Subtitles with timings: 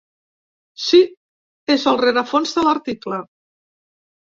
[0.85, 1.01] Sí,
[1.77, 3.25] és el rerefons de l’article.